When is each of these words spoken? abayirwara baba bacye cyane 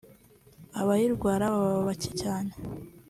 abayirwara 0.81 1.45
baba 1.53 1.81
bacye 1.87 2.11
cyane 2.21 2.51